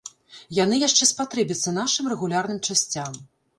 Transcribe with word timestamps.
Яны 0.59 0.79
яшчэ 0.83 1.09
спатрэбяцца 1.11 1.75
нашым 1.77 2.11
рэгулярным 2.17 2.59
часцям. 2.71 3.23